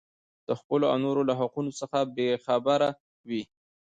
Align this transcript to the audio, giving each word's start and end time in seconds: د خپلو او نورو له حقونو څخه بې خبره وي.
د 0.47 0.49
خپلو 0.59 0.85
او 0.91 0.97
نورو 1.05 1.21
له 1.29 1.33
حقونو 1.39 1.71
څخه 1.79 1.97
بې 2.15 2.29
خبره 2.45 2.89
وي. 3.29 3.43